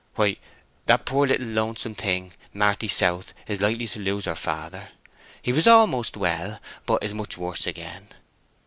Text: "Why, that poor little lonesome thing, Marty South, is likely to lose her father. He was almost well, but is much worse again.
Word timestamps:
"Why, 0.15 0.37
that 0.87 1.05
poor 1.05 1.27
little 1.27 1.45
lonesome 1.45 1.93
thing, 1.93 2.33
Marty 2.53 2.87
South, 2.87 3.35
is 3.45 3.61
likely 3.61 3.85
to 3.89 3.99
lose 3.99 4.25
her 4.25 4.33
father. 4.33 4.89
He 5.43 5.53
was 5.53 5.67
almost 5.67 6.17
well, 6.17 6.59
but 6.87 7.03
is 7.03 7.13
much 7.13 7.37
worse 7.37 7.67
again. 7.67 8.07